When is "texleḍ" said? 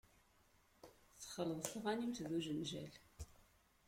1.19-1.61